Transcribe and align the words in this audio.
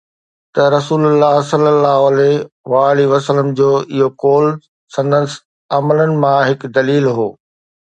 ته 0.53 0.63
رسول 0.77 1.01
الله 1.11 1.35
صلي 1.51 1.69
الله 1.75 1.97
عليه 2.09 2.37
وآله 2.71 3.05
وسلم 3.13 3.47
جو 3.59 3.69
اهو 3.97 4.07
قول 4.23 4.45
سندس 4.95 5.31
عملن 5.77 6.11
مان 6.21 6.39
هڪ 6.49 6.59
دليل 6.77 7.05
هو 7.17 7.27